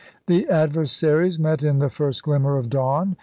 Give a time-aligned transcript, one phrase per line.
[0.25, 3.17] The adversaries met in the first glimmer of dawn.